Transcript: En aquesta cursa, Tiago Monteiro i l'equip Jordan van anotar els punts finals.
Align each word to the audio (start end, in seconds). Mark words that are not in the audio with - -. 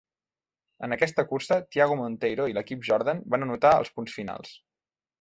En 0.87 0.95
aquesta 0.95 1.25
cursa, 1.33 1.59
Tiago 1.77 1.99
Monteiro 2.01 2.49
i 2.53 2.57
l'equip 2.59 2.91
Jordan 2.91 3.25
van 3.35 3.49
anotar 3.49 3.77
els 3.83 3.97
punts 3.99 4.21
finals. 4.21 4.61